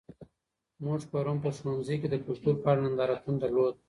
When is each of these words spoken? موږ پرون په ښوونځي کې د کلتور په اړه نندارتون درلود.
موږ 0.85 0.99
پرون 1.11 1.37
په 1.43 1.49
ښوونځي 1.57 1.95
کې 2.01 2.07
د 2.11 2.15
کلتور 2.25 2.55
په 2.63 2.67
اړه 2.71 2.81
نندارتون 2.85 3.35
درلود. 3.39 3.75